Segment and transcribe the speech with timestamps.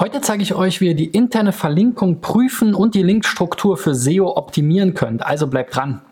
[0.00, 4.36] Heute zeige ich euch, wie ihr die interne Verlinkung prüfen und die Linkstruktur für SEO
[4.36, 5.26] optimieren könnt.
[5.26, 6.02] Also bleibt dran.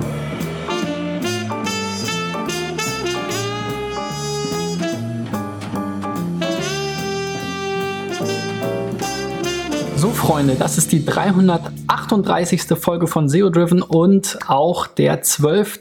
[9.94, 12.62] So Freunde, das ist die 338.
[12.76, 15.78] Folge von SEO Driven und auch der 12.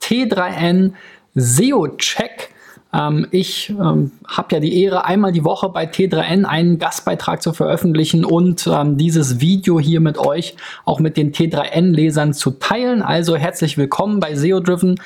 [0.00, 0.92] T3N
[1.34, 2.54] SEO Check.
[2.92, 7.52] Ähm, ich ähm, habe ja die Ehre, einmal die Woche bei T3N einen Gastbeitrag zu
[7.52, 13.02] veröffentlichen und ähm, dieses Video hier mit euch auch mit den T3N-Lesern zu teilen.
[13.02, 15.00] Also herzlich willkommen bei SEO Driven.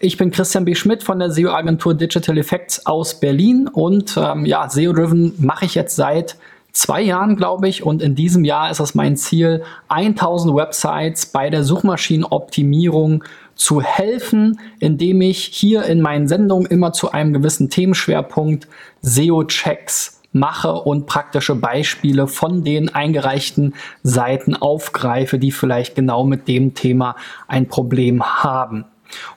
[0.00, 0.74] Ich bin Christian B.
[0.74, 5.74] Schmidt von der SEO-Agentur Digital Effects aus Berlin und ähm, ja, SEO Driven mache ich
[5.74, 6.36] jetzt seit
[6.74, 7.82] zwei Jahren, glaube ich.
[7.84, 14.58] Und in diesem Jahr ist es mein Ziel, 1000 Websites bei der Suchmaschinenoptimierung zu helfen,
[14.78, 18.68] indem ich hier in meinen Sendungen immer zu einem gewissen Themenschwerpunkt
[19.02, 26.74] SEO-Checks mache und praktische Beispiele von den eingereichten Seiten aufgreife, die vielleicht genau mit dem
[26.74, 28.84] Thema ein Problem haben.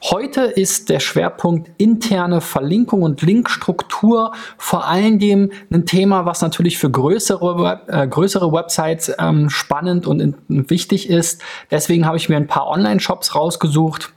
[0.02, 6.78] Heute ist der Schwerpunkt interne Verlinkung und Linkstruktur vor allen Dingen ein Thema, was natürlich
[6.78, 11.42] für größere, äh, größere Websites ähm, spannend und in, wichtig ist.
[11.70, 14.12] Deswegen habe ich mir ein paar Online-Shops rausgesucht.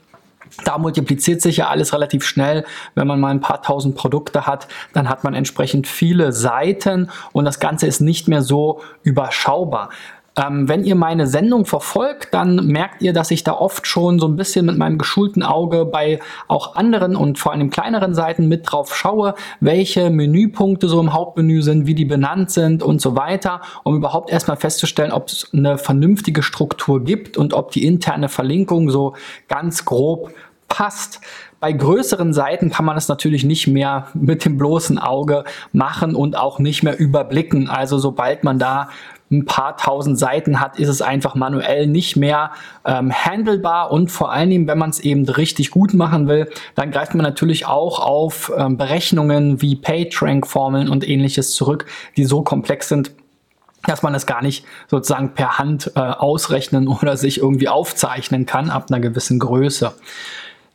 [0.64, 2.66] Da multipliziert sich ja alles relativ schnell.
[2.96, 7.46] Wenn man mal ein paar tausend Produkte hat, dann hat man entsprechend viele Seiten und
[7.46, 9.90] das Ganze ist nicht mehr so überschaubar.
[10.38, 14.28] Ähm, wenn ihr meine Sendung verfolgt, dann merkt ihr, dass ich da oft schon so
[14.28, 18.72] ein bisschen mit meinem geschulten Auge bei auch anderen und vor allem kleineren Seiten mit
[18.72, 23.60] drauf schaue, welche Menüpunkte so im Hauptmenü sind, wie die benannt sind und so weiter,
[23.84, 28.90] um überhaupt erstmal festzustellen, ob es eine vernünftige Struktur gibt und ob die interne Verlinkung
[28.90, 29.16] so
[29.50, 30.32] ganz grob
[30.72, 31.20] passt.
[31.60, 36.36] Bei größeren Seiten kann man es natürlich nicht mehr mit dem bloßen Auge machen und
[36.36, 37.70] auch nicht mehr überblicken.
[37.70, 38.90] Also sobald man da
[39.30, 42.52] ein paar tausend Seiten hat, ist es einfach manuell nicht mehr
[42.86, 46.92] ähm, handelbar und vor allen Dingen, wenn man es eben richtig gut machen will, dann
[46.92, 51.86] greift man natürlich auch auf ähm, Berechnungen wie PageRank-Formeln und ähnliches zurück,
[52.18, 53.12] die so komplex sind,
[53.84, 58.70] dass man es gar nicht sozusagen per Hand äh, ausrechnen oder sich irgendwie aufzeichnen kann
[58.70, 59.94] ab einer gewissen Größe.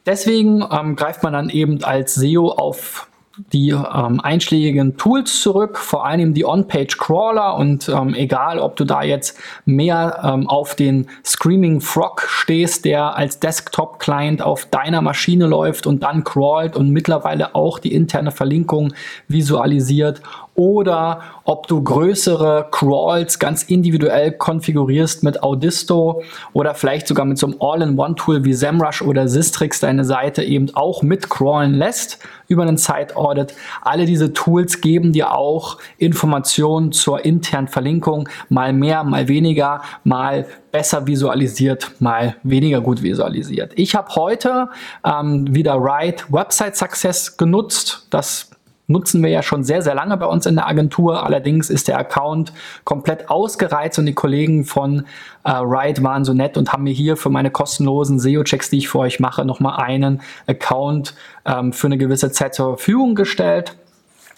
[0.06, 3.08] Deswegen ähm, greift man dann eben als SEO auf
[3.52, 9.02] die ähm, einschlägigen Tools zurück, vor allem die On-Page-Crawler und ähm, egal, ob du da
[9.02, 15.86] jetzt mehr ähm, auf den Screaming Frog stehst, der als Desktop-Client auf deiner Maschine läuft
[15.86, 18.94] und dann crawlt und mittlerweile auch die interne Verlinkung
[19.28, 20.22] visualisiert
[20.56, 26.22] oder ob du größere Crawls ganz individuell konfigurierst mit Audisto
[26.52, 31.02] oder vielleicht sogar mit so einem All-in-One-Tool wie SEMrush oder Sistrix deine Seite eben auch
[31.02, 32.18] mit crawlen lässt
[32.48, 33.54] über einen Site Audit.
[33.82, 40.46] Alle diese Tools geben dir auch Informationen zur internen Verlinkung, mal mehr, mal weniger, mal
[40.72, 43.72] besser visualisiert, mal weniger gut visualisiert.
[43.76, 44.68] Ich habe heute
[45.04, 48.06] ähm, wieder Write Website Success genutzt.
[48.10, 48.50] Das
[48.88, 51.24] nutzen wir ja schon sehr, sehr lange bei uns in der Agentur.
[51.24, 52.52] Allerdings ist der Account
[52.84, 55.06] komplett ausgereizt und die Kollegen von
[55.44, 58.88] äh, Ride waren so nett und haben mir hier für meine kostenlosen SEO-Checks, die ich
[58.88, 61.14] für euch mache, nochmal einen Account
[61.44, 63.76] ähm, für eine gewisse Zeit zur Verfügung gestellt.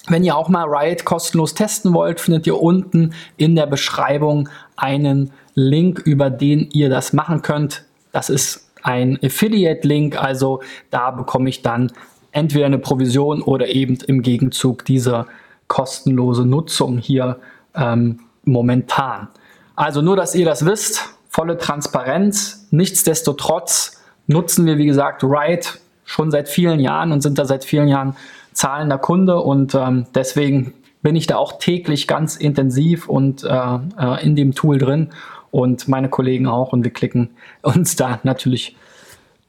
[0.09, 5.33] Wenn ihr auch mal Riot kostenlos testen wollt, findet ihr unten in der Beschreibung einen
[5.55, 7.85] Link, über den ihr das machen könnt.
[8.13, 11.93] Das ist ein Affiliate-Link, also da bekomme ich dann
[12.33, 15.27] entweder eine Provision oder eben im Gegenzug diese
[15.67, 17.39] kostenlose Nutzung hier
[17.75, 19.29] ähm, momentan.
[19.77, 22.67] Also nur, dass ihr das wisst, volle Transparenz.
[22.71, 27.89] Nichtsdestotrotz nutzen wir, wie gesagt, Riot schon seit vielen Jahren und sind da seit vielen
[27.89, 28.17] Jahren
[28.53, 30.73] zahlender Kunde und ähm, deswegen
[31.03, 35.11] bin ich da auch täglich ganz intensiv und äh, äh, in dem Tool drin
[35.51, 37.31] und meine Kollegen auch und wir klicken
[37.63, 38.77] uns da natürlich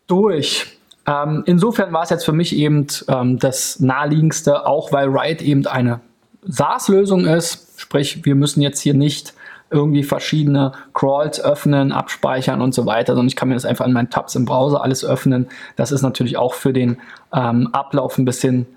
[0.07, 0.78] durch.
[1.09, 5.65] Ähm, insofern war es jetzt für mich eben ähm, das naheliegendste, auch weil Riot eben
[5.65, 6.01] eine
[6.43, 7.79] SaaS-Lösung ist.
[7.79, 9.33] Sprich, wir müssen jetzt hier nicht
[9.71, 13.93] irgendwie verschiedene Crawls öffnen, abspeichern und so weiter, sondern ich kann mir das einfach in
[13.93, 15.47] meinen Tabs im Browser alles öffnen.
[15.75, 16.97] Das ist natürlich auch für den
[17.33, 18.67] ähm, Ablauf ein bisschen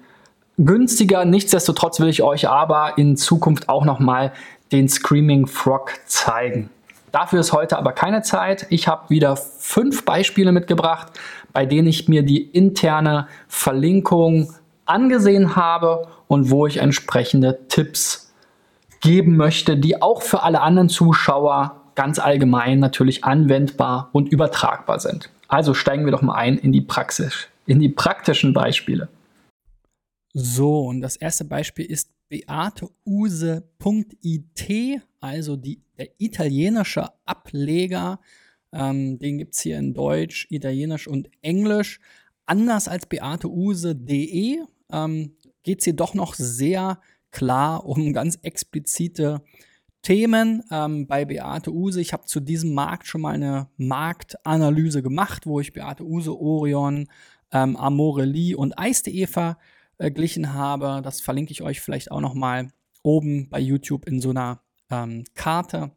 [0.56, 1.26] günstiger.
[1.26, 4.32] Nichtsdestotrotz will ich euch aber in Zukunft auch nochmal
[4.70, 6.70] den Screaming Frog zeigen.
[7.12, 8.66] Dafür ist heute aber keine Zeit.
[8.70, 11.12] Ich habe wieder fünf Beispiele mitgebracht,
[11.52, 14.54] bei denen ich mir die interne Verlinkung
[14.86, 18.32] angesehen habe und wo ich entsprechende Tipps
[19.00, 25.30] geben möchte, die auch für alle anderen Zuschauer ganz allgemein natürlich anwendbar und übertragbar sind.
[25.48, 29.08] Also steigen wir doch mal ein in die Praxis, in die praktischen Beispiele.
[30.32, 33.62] So, und das erste Beispiel ist beateuse.it,
[35.22, 38.20] also die, der italienische Ableger.
[38.72, 42.00] Ähm, den gibt es hier in Deutsch, Italienisch und Englisch.
[42.46, 44.58] Anders als beateuse.de
[44.90, 49.42] ähm, geht es hier doch noch sehr klar um ganz explizite
[50.02, 52.00] Themen ähm, bei Beate Use.
[52.00, 57.08] Ich habe zu diesem Markt schon mal eine Marktanalyse gemacht, wo ich Beate Use, Orion,
[57.52, 59.58] ähm, Amorelie und Eiste Eva
[59.96, 61.00] verglichen habe.
[61.04, 62.72] Das verlinke ich euch vielleicht auch noch mal
[63.04, 64.60] oben bei YouTube in so einer
[64.92, 65.92] ähm, Karte.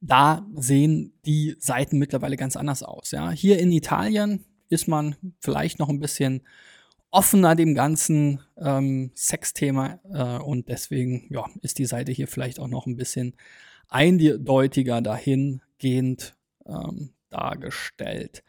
[0.00, 3.12] Da sehen die Seiten mittlerweile ganz anders aus.
[3.12, 3.30] Ja.
[3.30, 6.42] Hier in Italien ist man vielleicht noch ein bisschen
[7.10, 12.68] offener dem ganzen ähm, Sexthema äh, und deswegen ja, ist die Seite hier vielleicht auch
[12.68, 13.36] noch ein bisschen
[13.88, 16.34] eindeutiger dahingehend
[16.66, 18.42] ähm, dargestellt.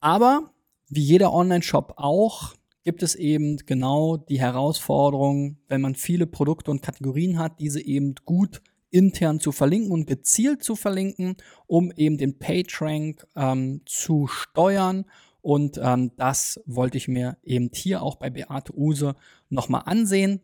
[0.00, 0.50] Aber
[0.88, 2.54] wie jeder Online-Shop auch,
[2.84, 8.14] gibt es eben genau die Herausforderung, wenn man viele Produkte und Kategorien hat, diese eben
[8.24, 11.36] gut intern zu verlinken und gezielt zu verlinken,
[11.66, 15.04] um eben den PageRank ähm, zu steuern.
[15.40, 19.14] Und ähm, das wollte ich mir eben hier auch bei Beate Use
[19.50, 20.40] nochmal ansehen.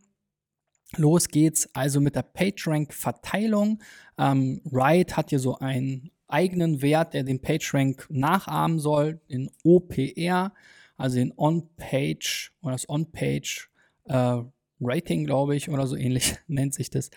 [0.97, 3.83] Los geht's also mit der PageRank-Verteilung.
[4.19, 10.53] Ähm, Wright hat hier so einen eigenen Wert, der den PageRank nachahmen soll, den OPR
[10.97, 13.71] also den On-Page oder das On-Page
[14.05, 14.43] äh,
[14.81, 17.11] Rating, glaube ich, oder so ähnlich nennt sich das.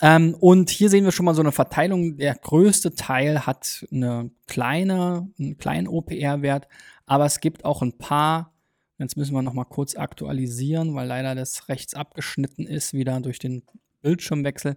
[0.00, 2.16] Ähm, und hier sehen wir schon mal so eine Verteilung.
[2.16, 6.68] Der größte Teil hat eine kleine, einen kleinen OPR-Wert,
[7.06, 8.52] aber es gibt auch ein paar.
[8.98, 13.38] Jetzt müssen wir noch mal kurz aktualisieren, weil leider das rechts abgeschnitten ist, wieder durch
[13.38, 13.64] den
[14.02, 14.76] Bildschirmwechsel.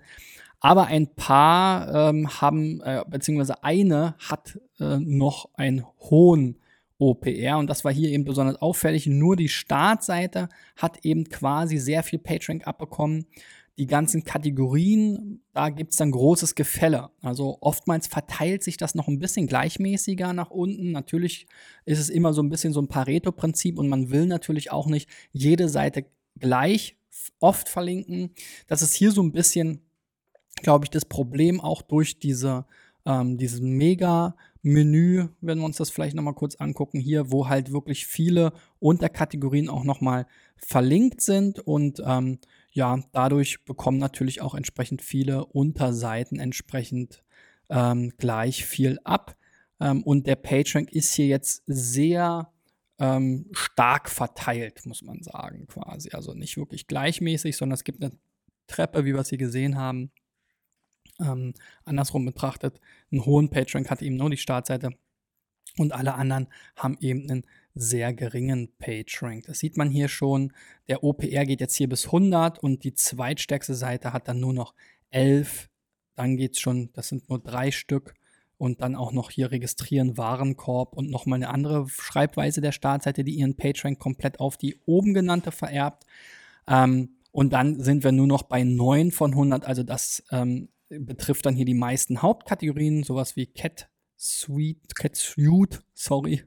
[0.60, 6.58] Aber ein paar ähm, haben, äh, beziehungsweise eine hat äh, noch einen hohen
[7.00, 9.06] OPR und das war hier eben besonders auffällig.
[9.08, 13.28] Nur die Startseite hat eben quasi sehr viel PageRank abbekommen.
[13.78, 17.12] Die ganzen Kategorien, da gibt es dann großes Gefälle.
[17.22, 20.92] Also oftmals verteilt sich das noch ein bisschen gleichmäßiger nach unten.
[20.92, 21.46] Natürlich
[21.86, 25.08] ist es immer so ein bisschen so ein Pareto-Prinzip und man will natürlich auch nicht
[25.32, 26.06] jede Seite
[26.40, 26.98] gleich
[27.40, 28.32] oft verlinken.
[28.66, 29.82] Das ist hier so ein bisschen,
[30.64, 32.66] glaube ich, das Problem auch durch diese,
[33.06, 34.36] ähm, diesen mega
[34.68, 39.70] Menü, wenn wir uns das vielleicht nochmal kurz angucken, hier, wo halt wirklich viele Unterkategorien
[39.70, 42.40] auch nochmal verlinkt sind und ähm,
[42.72, 47.24] ja, dadurch bekommen natürlich auch entsprechend viele Unterseiten entsprechend
[47.70, 49.36] ähm, gleich viel ab.
[49.80, 52.52] Ähm, und der PageRank ist hier jetzt sehr
[53.00, 56.10] ähm, stark verteilt, muss man sagen, quasi.
[56.14, 58.14] Also nicht wirklich gleichmäßig, sondern es gibt eine
[58.68, 60.12] Treppe, wie wir es hier gesehen haben,
[61.20, 61.54] ähm,
[61.86, 62.80] andersrum betrachtet,
[63.12, 64.92] einen hohen PageRank hat eben nur die Startseite
[65.78, 67.44] und alle anderen haben eben einen
[67.76, 69.46] sehr geringen PageRank.
[69.46, 70.52] Das sieht man hier schon.
[70.88, 74.74] Der OPR geht jetzt hier bis 100 und die zweitstärkste Seite hat dann nur noch
[75.12, 75.70] 11.
[76.16, 78.16] Dann geht es schon, das sind nur drei Stück.
[78.60, 83.36] Und dann auch noch hier registrieren Warenkorb und nochmal eine andere Schreibweise der Startseite, die
[83.36, 86.06] ihren PageRank komplett auf die oben genannte vererbt.
[86.68, 89.64] Ähm, und dann sind wir nur noch bei 9 von 100.
[89.64, 95.84] Also das ähm, betrifft dann hier die meisten Hauptkategorien, sowas wie Cat Suite, Cat Suite,
[95.94, 96.44] sorry,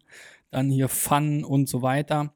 [0.50, 2.34] dann hier Fun und so weiter.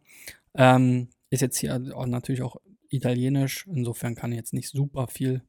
[0.55, 2.57] Ähm, ist jetzt hier auch natürlich auch
[2.89, 5.43] italienisch, insofern kann ich jetzt nicht super viel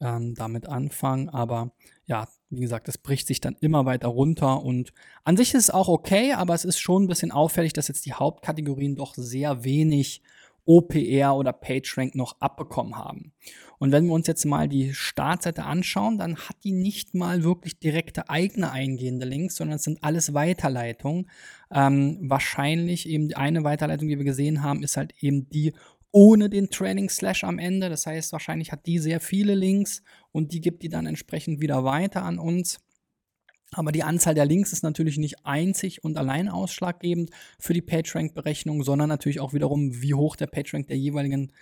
[0.00, 1.72] ähm, damit anfangen, aber
[2.06, 4.92] ja, wie gesagt, das bricht sich dann immer weiter runter und
[5.24, 8.06] an sich ist es auch okay, aber es ist schon ein bisschen auffällig, dass jetzt
[8.06, 10.22] die Hauptkategorien doch sehr wenig
[10.64, 13.32] OPR oder PageRank noch abbekommen haben.
[13.78, 17.78] Und wenn wir uns jetzt mal die Startseite anschauen, dann hat die nicht mal wirklich
[17.78, 21.30] direkte eigene eingehende Links, sondern es sind alles Weiterleitungen.
[21.72, 25.72] Ähm, wahrscheinlich eben eine Weiterleitung, die wir gesehen haben, ist halt eben die
[26.12, 27.88] ohne den Training Slash am Ende.
[27.88, 30.02] Das heißt, wahrscheinlich hat die sehr viele Links
[30.32, 32.80] und die gibt die dann entsprechend wieder weiter an uns.
[33.72, 38.82] Aber die Anzahl der Links ist natürlich nicht einzig und allein ausschlaggebend für die PageRank-Berechnung,
[38.82, 41.52] sondern natürlich auch wiederum, wie hoch der PageRank der jeweiligen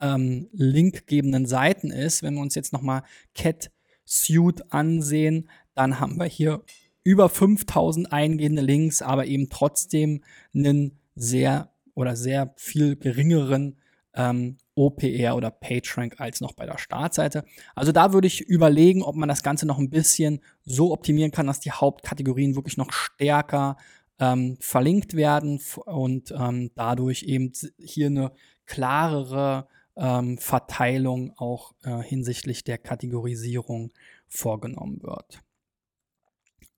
[0.00, 2.22] ähm, linkgebenden Seiten ist.
[2.22, 3.02] Wenn wir uns jetzt nochmal
[3.34, 3.70] Cat
[4.06, 6.62] Suite ansehen, dann haben wir hier
[7.04, 10.22] über 5000 eingehende Links, aber eben trotzdem
[10.54, 13.76] einen sehr oder sehr viel geringeren
[14.14, 17.44] ähm, OPR oder PageRank als noch bei der Startseite.
[17.74, 21.46] Also da würde ich überlegen, ob man das Ganze noch ein bisschen so optimieren kann,
[21.46, 23.76] dass die Hauptkategorien wirklich noch stärker
[24.18, 28.32] ähm, verlinkt werden und ähm, dadurch eben hier eine
[28.66, 33.92] klarere ähm, Verteilung auch äh, hinsichtlich der Kategorisierung
[34.28, 35.40] vorgenommen wird.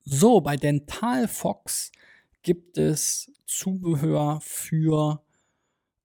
[0.03, 1.91] So, bei Dentalfox
[2.41, 5.23] gibt es Zubehör für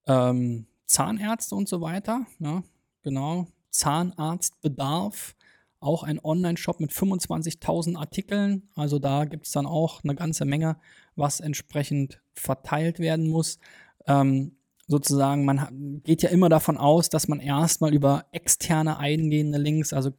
[0.07, 2.25] ähm, Zahnärzte und so weiter.
[2.39, 2.63] Ja,
[3.03, 3.47] genau.
[3.69, 5.35] Zahnarztbedarf.
[5.79, 8.67] Auch ein Online-Shop mit 25.000 Artikeln.
[8.75, 10.77] Also da gibt es dann auch eine ganze Menge,
[11.15, 13.59] was entsprechend verteilt werden muss.
[14.07, 19.93] Ähm, sozusagen, man geht ja immer davon aus, dass man erstmal über externe eingehende Links,
[19.93, 20.11] also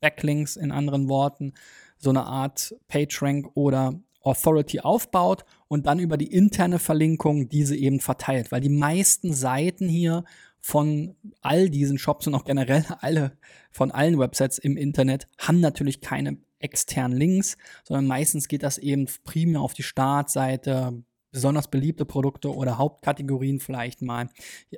[0.00, 1.54] Backlinks in anderen Worten,
[1.96, 8.00] so eine Art PageRank oder Authority aufbaut und dann über die interne Verlinkung diese eben
[8.00, 8.52] verteilt.
[8.52, 10.24] Weil die meisten Seiten hier
[10.60, 13.32] von all diesen Shops und auch generell alle
[13.70, 19.06] von allen Websites im Internet haben natürlich keine externen Links, sondern meistens geht das eben
[19.24, 24.28] primär auf die Startseite, besonders beliebte Produkte oder Hauptkategorien vielleicht mal.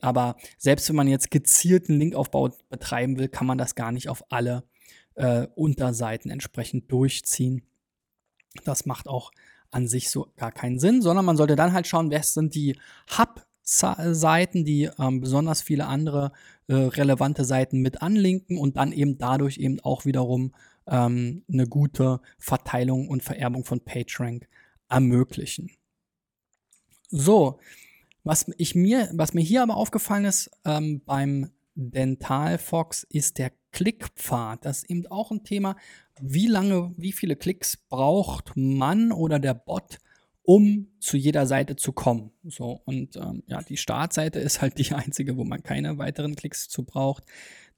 [0.00, 4.22] Aber selbst wenn man jetzt gezielten Linkaufbau betreiben will, kann man das gar nicht auf
[4.30, 4.64] alle
[5.14, 7.62] äh, Unterseiten entsprechend durchziehen.
[8.64, 9.32] Das macht auch
[9.70, 12.78] an sich so gar keinen Sinn, sondern man sollte dann halt schauen, wer sind die
[13.16, 16.32] Hub-Seiten, die ähm, besonders viele andere
[16.68, 20.54] äh, relevante Seiten mit anlinken und dann eben dadurch eben auch wiederum
[20.86, 24.46] ähm, eine gute Verteilung und Vererbung von PageRank
[24.88, 25.70] ermöglichen.
[27.08, 27.58] So,
[28.24, 33.52] was ich mir, was mir hier aber aufgefallen ist ähm, beim Dental Fox ist der
[33.72, 34.64] Klickpfad.
[34.64, 35.76] Das ist eben auch ein Thema.
[36.20, 39.98] Wie lange, wie viele Klicks braucht man oder der Bot,
[40.42, 42.32] um zu jeder Seite zu kommen?
[42.44, 46.68] So, und ähm, ja, die Startseite ist halt die einzige, wo man keine weiteren Klicks
[46.68, 47.24] zu braucht.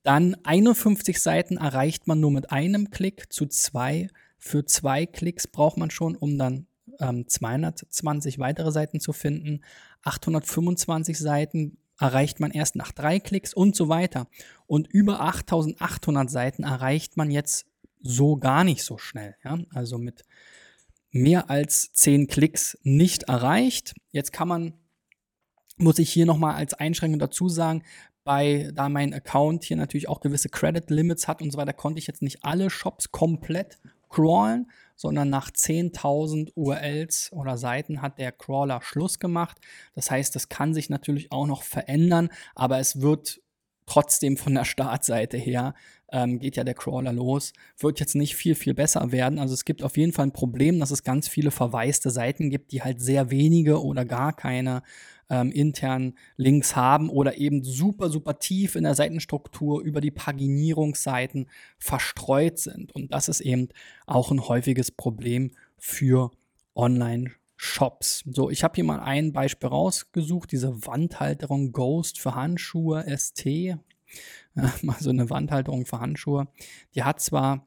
[0.02, 3.32] Dann 51 Seiten erreicht man nur mit einem Klick.
[3.32, 6.66] Zu zwei, für zwei Klicks braucht man schon, um dann
[7.00, 9.62] ähm, 220 weitere Seiten zu finden.
[10.02, 14.28] 825 Seiten erreicht man erst nach drei Klicks und so weiter.
[14.66, 17.66] Und über 8800 Seiten erreicht man jetzt
[18.04, 19.34] so gar nicht so schnell.
[19.42, 19.58] Ja?
[19.70, 20.22] Also mit
[21.10, 23.94] mehr als 10 Klicks nicht erreicht.
[24.12, 24.74] Jetzt kann man,
[25.76, 27.82] muss ich hier nochmal als Einschränkung dazu sagen,
[28.24, 31.98] bei, da mein Account hier natürlich auch gewisse Credit Limits hat und so weiter, konnte
[31.98, 38.32] ich jetzt nicht alle Shops komplett crawlen, sondern nach 10.000 URLs oder Seiten hat der
[38.32, 39.58] Crawler Schluss gemacht.
[39.94, 43.40] Das heißt, das kann sich natürlich auch noch verändern, aber es wird
[43.86, 45.74] trotzdem von der Startseite her
[46.12, 49.38] ähm, geht ja der Crawler los, wird jetzt nicht viel, viel besser werden.
[49.38, 52.72] Also es gibt auf jeden Fall ein Problem, dass es ganz viele verwaiste Seiten gibt,
[52.72, 54.82] die halt sehr wenige oder gar keine
[55.28, 61.48] ähm, internen Links haben oder eben super, super tief in der Seitenstruktur über die Paginierungsseiten
[61.78, 62.94] verstreut sind.
[62.94, 63.68] Und das ist eben
[64.06, 66.30] auch ein häufiges Problem für
[66.74, 68.24] Online- Shops.
[68.26, 73.44] So, ich habe hier mal ein Beispiel rausgesucht, diese Wandhalterung Ghost für Handschuhe ST.
[74.82, 76.48] Mal so eine Wandhalterung für Handschuhe.
[76.94, 77.66] Die hat zwar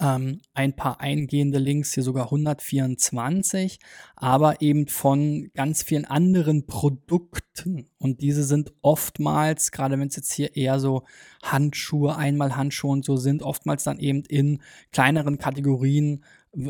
[0.00, 3.80] ähm, ein paar eingehende Links, hier sogar 124,
[4.16, 7.88] aber eben von ganz vielen anderen Produkten.
[7.98, 11.04] Und diese sind oftmals, gerade wenn es jetzt hier eher so
[11.42, 16.24] Handschuhe, einmal Handschuhe und so sind, oftmals dann eben in kleineren Kategorien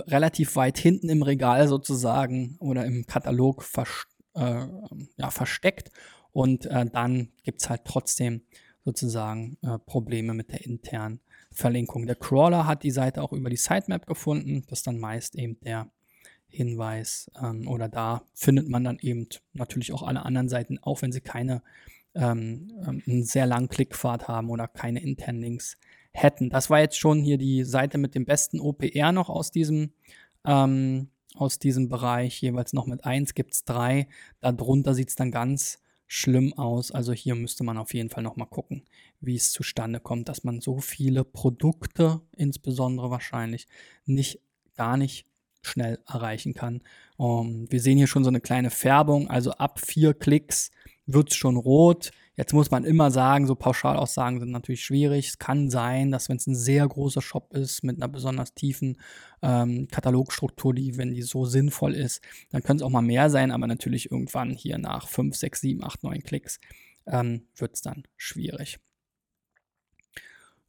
[0.06, 4.66] relativ weit hinten im Regal sozusagen oder im Katalog vers äh,
[5.16, 5.90] ja, versteckt.
[6.32, 8.42] Und äh, dann gibt es halt trotzdem
[8.84, 12.06] sozusagen äh, Probleme mit der internen Verlinkung.
[12.06, 14.64] Der Crawler hat die Seite auch über die Sitemap gefunden.
[14.68, 15.90] Das ist dann meist eben der
[16.48, 17.30] Hinweis.
[17.42, 21.20] Ähm, oder da findet man dann eben natürlich auch alle anderen Seiten, auch wenn sie
[21.20, 21.62] keine
[22.14, 25.76] ähm, ähm einen sehr langen Klickpfad haben oder keine internen Links
[26.22, 26.50] hätten.
[26.50, 29.92] Das war jetzt schon hier die Seite mit dem besten OPR noch aus diesem,
[30.44, 32.40] ähm, aus diesem Bereich.
[32.40, 34.08] Jeweils noch mit 1 gibt es 3.
[34.40, 36.90] Darunter sieht es dann ganz schlimm aus.
[36.90, 38.82] Also hier müsste man auf jeden Fall nochmal gucken,
[39.20, 43.68] wie es zustande kommt, dass man so viele Produkte, insbesondere wahrscheinlich,
[44.06, 44.40] nicht
[44.74, 45.26] gar nicht
[45.62, 46.82] schnell erreichen kann.
[47.16, 50.70] Um, ähm, wir sehen hier schon so eine kleine Färbung, also ab vier Klicks
[51.08, 52.12] wird es schon rot.
[52.36, 55.28] Jetzt muss man immer sagen, so Pauschalaussagen sind natürlich schwierig.
[55.28, 58.98] Es kann sein, dass wenn es ein sehr großer Shop ist mit einer besonders tiefen
[59.42, 63.50] ähm, Katalogstruktur, die, wenn die so sinnvoll ist, dann können es auch mal mehr sein,
[63.50, 66.60] aber natürlich irgendwann hier nach 5, 6, 7, 8, 9 Klicks
[67.06, 68.78] ähm, wird es dann schwierig.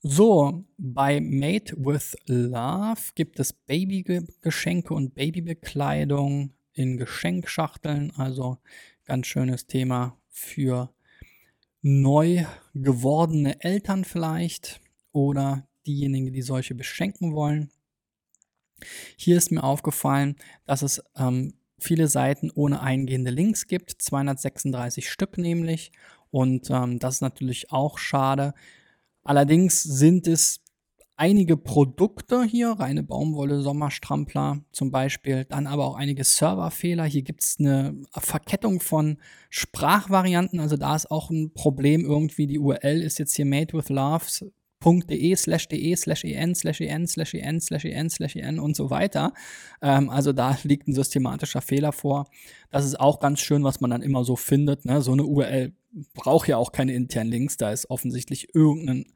[0.01, 8.13] So, bei Made with Love gibt es Babygeschenke und Babybekleidung in Geschenkschachteln.
[8.15, 8.59] Also
[9.03, 10.93] ganz schönes Thema für
[11.81, 14.81] neu gewordene Eltern vielleicht
[15.11, 17.71] oder diejenigen, die solche beschenken wollen.
[19.17, 25.37] Hier ist mir aufgefallen, dass es ähm, viele Seiten ohne eingehende Links gibt, 236 Stück
[25.37, 25.91] nämlich.
[26.31, 28.53] Und ähm, das ist natürlich auch schade.
[29.23, 30.61] Allerdings sind es
[31.19, 37.03] einige Produkte hier, reine Baumwolle, Sommerstrampler zum Beispiel, dann aber auch einige Serverfehler.
[37.03, 39.17] Hier gibt es eine Verkettung von
[39.49, 42.47] Sprachvarianten, also da ist auch ein Problem irgendwie.
[42.47, 44.45] Die URL ist jetzt hier made with loves
[44.81, 48.89] .de slash de slash en slash en slash en slash en slash en und so
[48.89, 49.33] weiter.
[49.81, 52.29] Ähm, also da liegt ein systematischer Fehler vor.
[52.71, 54.85] Das ist auch ganz schön, was man dann immer so findet.
[54.85, 55.01] Ne?
[55.01, 55.73] So eine URL
[56.13, 57.57] braucht ja auch keine internen Links.
[57.57, 59.07] Da ist offensichtlich irgendein,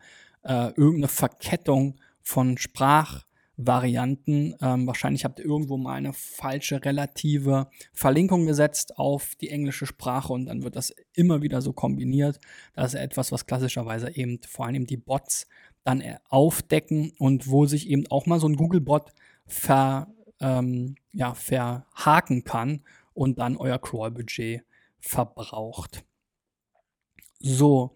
[0.43, 4.55] äh, irgendeine Verkettung von Sprachvarianten.
[4.61, 10.33] Ähm, wahrscheinlich habt ihr irgendwo mal eine falsche relative Verlinkung gesetzt auf die englische Sprache
[10.33, 12.39] und dann wird das immer wieder so kombiniert.
[12.73, 15.47] Das ist etwas, was klassischerweise eben vor allem die Bots
[15.83, 19.11] dann aufdecken und wo sich eben auch mal so ein Google-Bot
[19.45, 20.07] ver,
[20.39, 22.81] ähm, ja, verhaken kann
[23.13, 24.63] und dann euer Crawl-Budget
[24.99, 26.05] verbraucht.
[27.39, 27.93] So,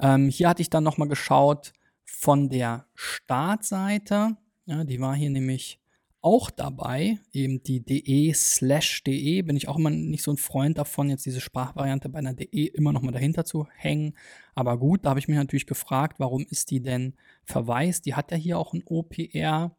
[0.00, 1.74] ähm, hier hatte ich dann nochmal geschaut
[2.06, 4.36] von der Startseite.
[4.64, 5.78] Ja, die war hier nämlich
[6.22, 10.76] auch dabei, eben die de slash de, bin ich auch immer nicht so ein Freund
[10.76, 14.14] davon, jetzt diese Sprachvariante bei einer de immer nochmal dahinter zu hängen.
[14.54, 18.06] Aber gut, da habe ich mich natürlich gefragt, warum ist die denn verwaist?
[18.06, 19.76] Die hat ja hier auch ein OPR,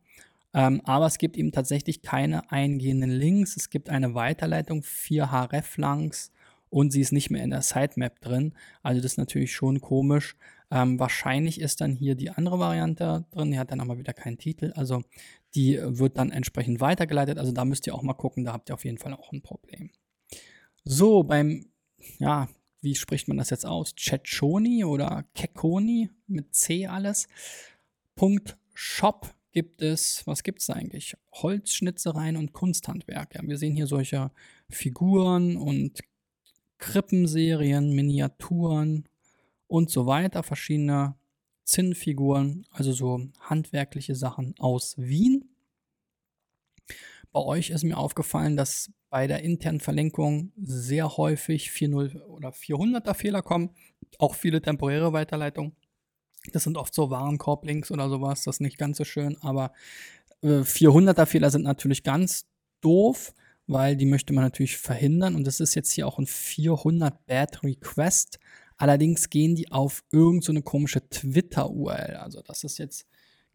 [0.54, 3.58] ähm, aber es gibt eben tatsächlich keine eingehenden Links.
[3.58, 6.32] Es gibt eine Weiterleitung, vier href-Langs
[6.70, 8.54] und sie ist nicht mehr in der Sitemap drin.
[8.84, 10.38] Also das ist natürlich schon komisch.
[10.70, 14.38] Ähm, wahrscheinlich ist dann hier die andere Variante drin, die hat dann aber wieder keinen
[14.38, 14.74] Titel.
[14.76, 15.04] Also
[15.56, 17.38] die wird dann entsprechend weitergeleitet.
[17.38, 19.42] Also da müsst ihr auch mal gucken, da habt ihr auf jeden Fall auch ein
[19.42, 19.92] Problem.
[20.84, 21.68] So, beim,
[22.20, 22.50] ja,
[22.82, 23.96] wie spricht man das jetzt aus?
[23.96, 27.28] Chetchoni oder Kekoni mit C alles.
[28.16, 31.16] Punkt Shop gibt es, was gibt es eigentlich?
[31.34, 33.36] Holzschnitzereien und Kunsthandwerk.
[33.36, 34.32] Ja, wir sehen hier solche
[34.70, 36.00] Figuren und
[36.78, 39.08] Krippenserien, Miniaturen
[39.68, 41.16] und so weiter, verschiedene
[41.64, 45.50] Zinnfiguren, also so handwerkliche Sachen aus Wien.
[47.32, 53.14] Bei euch ist mir aufgefallen, dass bei der internen Verlinkung sehr häufig 4.0 oder 400er
[53.14, 53.72] Fehler kommen,
[54.20, 55.76] auch viele temporäre Weiterleitungen.
[56.54, 59.74] Das sind oft so Warenkorb-Links oder sowas, das ist nicht ganz so schön, aber
[60.42, 62.48] äh, 400er Fehler sind natürlich ganz
[62.80, 63.34] doof
[63.68, 65.36] weil die möchte man natürlich verhindern.
[65.36, 68.40] Und das ist jetzt hier auch ein 400 Bad Request.
[68.78, 72.16] Allerdings gehen die auf irgendeine so komische Twitter-URL.
[72.16, 73.08] Also das ist jetzt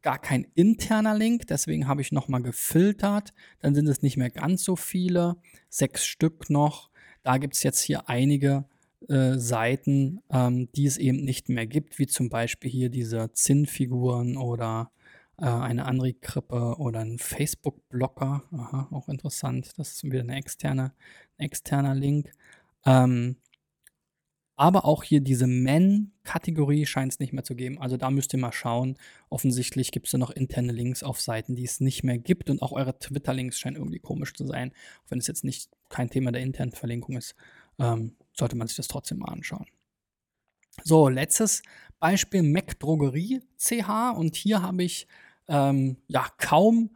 [0.02, 3.32] gar kein interner Link, deswegen habe ich nochmal gefiltert.
[3.60, 5.36] Dann sind es nicht mehr ganz so viele,
[5.68, 6.90] sechs Stück noch.
[7.22, 8.64] Da gibt es jetzt hier einige
[9.08, 14.36] äh, Seiten, ähm, die es eben nicht mehr gibt, wie zum Beispiel hier diese Zinnfiguren
[14.36, 14.90] oder
[15.38, 18.42] äh, eine andere Krippe oder ein Facebook-Blocker.
[18.50, 19.72] Aha, auch interessant.
[19.76, 20.92] Das ist wieder eine externe,
[21.38, 22.32] ein externer Link.
[22.84, 23.36] Ähm,
[24.56, 27.78] aber auch hier diese Men-Kategorie scheint es nicht mehr zu geben.
[27.78, 28.96] Also da müsst ihr mal schauen.
[29.30, 32.50] Offensichtlich gibt es da noch interne Links auf Seiten, die es nicht mehr gibt.
[32.50, 34.72] Und auch eure Twitter-Links scheinen irgendwie komisch zu sein.
[35.04, 37.34] Auch wenn es jetzt nicht kein Thema der internen Verlinkung ist,
[37.78, 39.66] ähm, sollte man sich das trotzdem mal anschauen.
[40.84, 41.62] So, letztes
[41.98, 44.10] Beispiel Mac Drogerie CH.
[44.16, 45.06] Und hier habe ich
[45.48, 46.90] ähm, ja kaum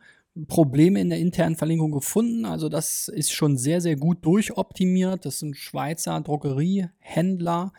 [0.49, 2.44] Probleme in der internen Verlinkung gefunden.
[2.44, 5.25] Also das ist schon sehr, sehr gut durchoptimiert.
[5.25, 7.72] Das sind Schweizer Drogeriehändler.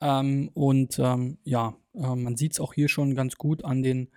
[0.00, 4.10] Ähm, und ähm, ja, äh, man sieht es auch hier schon ganz gut an, den,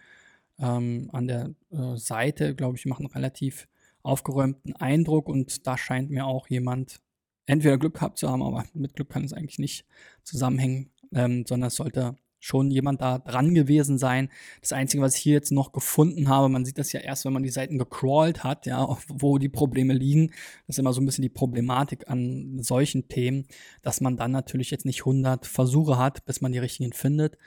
[0.60, 3.68] ähm, an der äh, Seite, glaube ich, macht einen relativ
[4.04, 5.28] aufgeräumten Eindruck.
[5.28, 7.02] Und da scheint mir auch jemand
[7.48, 9.86] entweder Glück gehabt zu haben, aber mit Glück kann es eigentlich nicht
[10.24, 14.30] zusammenhängen, ähm, sondern es sollte schon jemand da dran gewesen sein.
[14.62, 17.34] Das Einzige, was ich hier jetzt noch gefunden habe, man sieht das ja erst, wenn
[17.34, 20.28] man die Seiten gecrawlt hat, ja, wo die Probleme liegen.
[20.68, 23.46] Das ist immer so ein bisschen die Problematik an solchen Themen,
[23.82, 27.38] dass man dann natürlich jetzt nicht 100 Versuche hat, bis man die richtigen findet.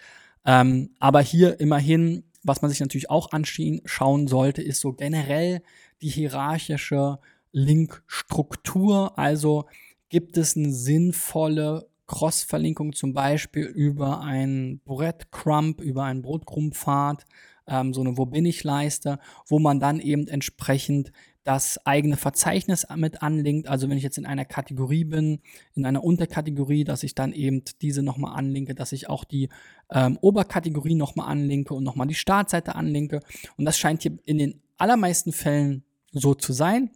[0.44, 5.62] Ähm, aber hier immerhin, was man sich natürlich auch anschauen sollte, ist so generell
[6.00, 7.18] die hierarchische
[7.52, 9.18] Linkstruktur.
[9.18, 9.66] Also
[10.08, 17.24] gibt es eine sinnvolle Cross-Verlinkung zum Beispiel über ein Breadcrumb, über einen Brotkrumpfpfad,
[17.68, 21.12] ähm, so eine Wo bin ich Leiste, wo man dann eben entsprechend
[21.44, 23.68] das eigene Verzeichnis mit anlinkt.
[23.68, 25.40] Also wenn ich jetzt in einer Kategorie bin,
[25.74, 29.48] in einer Unterkategorie, dass ich dann eben diese nochmal anlinke, dass ich auch die
[29.92, 33.20] ähm, Oberkategorie nochmal anlinke und nochmal die Startseite anlinke.
[33.56, 36.90] Und das scheint hier in den allermeisten Fällen so zu sein.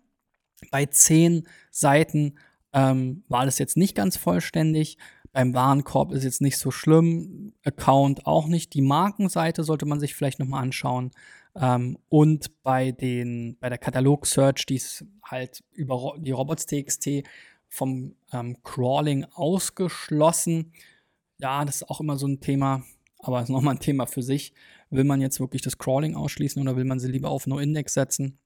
[0.72, 2.34] Bei zehn Seiten
[2.74, 4.98] ähm, war das jetzt nicht ganz vollständig.
[5.32, 7.54] Beim Warenkorb ist jetzt nicht so schlimm.
[7.64, 8.74] Account auch nicht.
[8.74, 11.12] Die Markenseite sollte man sich vielleicht nochmal anschauen.
[11.56, 17.22] Ähm, und bei den, bei der Katalog-Search, die ist halt über die Robots.txt
[17.68, 20.72] vom ähm, Crawling ausgeschlossen.
[21.38, 22.82] Ja, das ist auch immer so ein Thema,
[23.18, 24.52] aber ist nochmal ein Thema für sich.
[24.90, 28.38] Will man jetzt wirklich das Crawling ausschließen oder will man sie lieber auf No-Index setzen?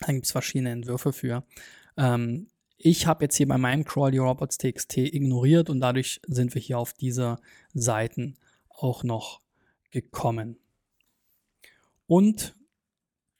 [0.00, 1.44] Da gibt es verschiedene Entwürfe für.
[1.96, 2.48] Ähm,
[2.84, 6.78] ich habe jetzt hier bei meinem Crawl die Robots.txt ignoriert und dadurch sind wir hier
[6.78, 7.38] auf diese
[7.74, 8.34] Seiten
[8.68, 9.40] auch noch
[9.92, 10.58] gekommen.
[12.06, 12.56] Und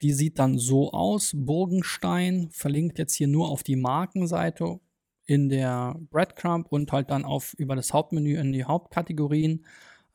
[0.01, 1.33] die sieht dann so aus.
[1.35, 4.79] Burgenstein verlinkt jetzt hier nur auf die Markenseite
[5.27, 9.67] in der Breadcrumb und halt dann auf über das Hauptmenü in die Hauptkategorien.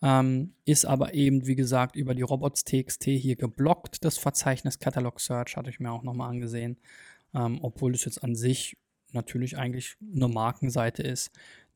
[0.01, 4.05] Ähm, ist aber eben, wie gesagt, über die Robots.txt hier geblockt.
[4.05, 6.77] Das Verzeichnis Catalog Search hatte ich mir auch nochmal angesehen.
[7.33, 8.77] Ähm, obwohl es jetzt an sich
[9.13, 11.31] natürlich eigentlich eine Markenseite ist,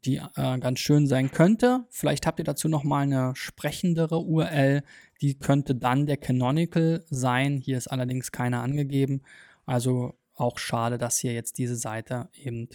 [0.06, 1.86] die äh, ganz schön sein könnte.
[1.90, 4.84] Vielleicht habt ihr dazu nochmal eine sprechendere URL.
[5.22, 7.58] Die könnte dann der Canonical sein.
[7.58, 9.22] Hier ist allerdings keine angegeben.
[9.66, 12.68] Also auch schade, dass hier jetzt diese Seite eben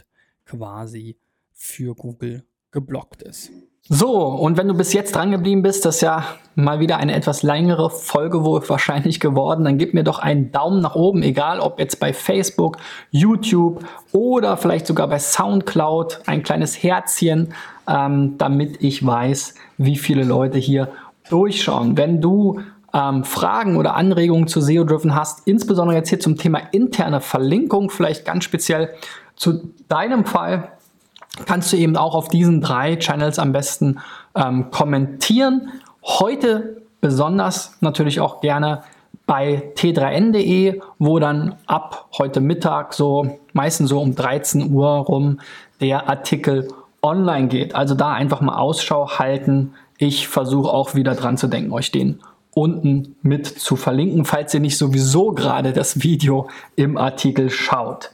[0.45, 1.19] quasi
[1.53, 2.45] für Google
[2.77, 3.51] geblockt ist.
[3.89, 6.25] So, und wenn du bis jetzt dran geblieben bist, das ist ja
[6.57, 10.83] mal wieder eine etwas längere Folge wohl wahrscheinlich geworden, dann gib mir doch einen Daumen
[10.83, 12.77] nach oben, egal ob jetzt bei Facebook,
[13.11, 17.55] YouTube oder vielleicht sogar bei SoundCloud, ein kleines Herzchen,
[17.89, 20.89] ähm, damit ich weiß, wie viele Leute hier
[21.31, 21.97] durchschauen.
[21.97, 22.61] Wenn du
[22.93, 28.25] ähm, Fragen oder Anregungen zu SEO-Driven hast, insbesondere jetzt hier zum Thema interne Verlinkung, vielleicht
[28.27, 28.91] ganz speziell
[29.37, 30.73] zu deinem Fall,
[31.45, 33.99] kannst du eben auch auf diesen drei Channels am besten
[34.35, 35.69] ähm, kommentieren.
[36.03, 38.83] Heute besonders natürlich auch gerne
[39.27, 45.41] bei t3n.de, wo dann ab heute Mittag so meistens so um 13 Uhr rum
[45.81, 46.69] der Artikel
[47.03, 47.75] online geht.
[47.75, 49.75] Also da einfach mal Ausschau halten.
[49.99, 52.21] Ich versuche auch wieder dran zu denken, euch den
[52.55, 58.13] unten mit zu verlinken, falls ihr nicht sowieso gerade das Video im Artikel schaut.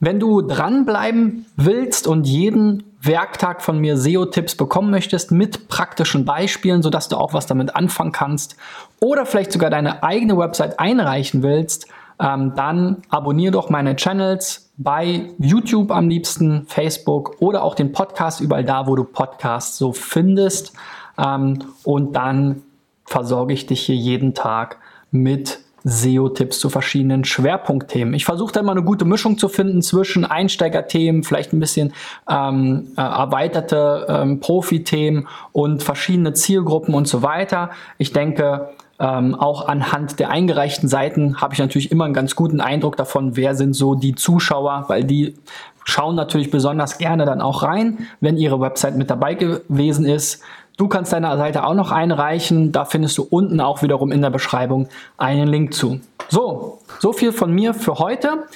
[0.00, 6.82] Wenn du dranbleiben willst und jeden Werktag von mir SEO-Tipps bekommen möchtest mit praktischen Beispielen,
[6.82, 8.56] sodass du auch was damit anfangen kannst
[9.00, 11.86] oder vielleicht sogar deine eigene Website einreichen willst,
[12.18, 18.40] ähm, dann abonniere doch meine Channels bei YouTube am liebsten, Facebook oder auch den Podcast
[18.40, 20.72] überall da, wo du Podcasts so findest.
[21.18, 22.62] Ähm, und dann
[23.04, 24.78] versorge ich dich hier jeden Tag
[25.10, 28.14] mit SEO-Tipps zu verschiedenen Schwerpunktthemen.
[28.14, 31.92] Ich versuche da immer eine gute Mischung zu finden zwischen Einsteigerthemen, vielleicht ein bisschen
[32.28, 37.70] ähm, äh, erweiterte ähm, Profi-Themen und verschiedene Zielgruppen und so weiter.
[37.98, 42.60] Ich denke, ähm, auch anhand der eingereichten Seiten habe ich natürlich immer einen ganz guten
[42.60, 45.36] Eindruck davon, wer sind so die Zuschauer, weil die
[45.84, 50.42] schauen natürlich besonders gerne dann auch rein, wenn ihre Website mit dabei gewesen ist.
[50.80, 52.72] Du kannst deine Seite auch noch einreichen.
[52.72, 54.88] Da findest du unten auch wiederum in der Beschreibung
[55.18, 56.00] einen Link zu.
[56.30, 58.46] So, so viel von mir für heute.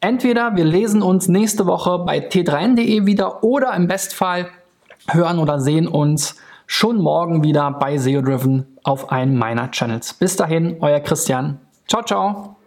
[0.00, 4.48] Entweder wir lesen uns nächste Woche bei t3n.de wieder oder im Bestfall
[5.08, 6.34] hören oder sehen uns
[6.66, 10.14] schon morgen wieder bei SEO Driven auf einem meiner Channels.
[10.14, 11.60] Bis dahin, euer Christian.
[11.86, 12.57] Ciao, ciao.